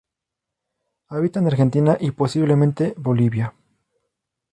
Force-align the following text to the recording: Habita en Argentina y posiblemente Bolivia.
Habita 1.09 1.39
en 1.41 1.45
Argentina 1.45 1.95
y 1.99 2.09
posiblemente 2.09 2.95
Bolivia. 2.97 3.53